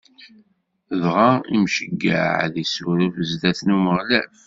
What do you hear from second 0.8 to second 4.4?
Dɣa Imceyyeɛ ad s-issuref zdat n Umeɣlal.